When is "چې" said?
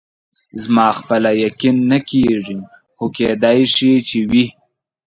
4.09-4.17